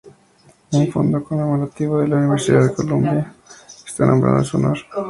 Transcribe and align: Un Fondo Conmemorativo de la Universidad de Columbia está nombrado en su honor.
Un 0.71 0.87
Fondo 0.91 1.21
Conmemorativo 1.23 1.99
de 1.99 2.07
la 2.07 2.15
Universidad 2.15 2.65
de 2.67 2.73
Columbia 2.73 3.35
está 3.85 4.07
nombrado 4.07 4.39
en 4.39 4.45
su 4.45 4.57
honor. 4.57 4.77